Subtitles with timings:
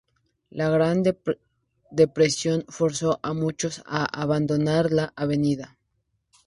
[0.49, 1.03] La Gran
[1.91, 5.77] Depresión forzó a muchos a abandonar la avenida.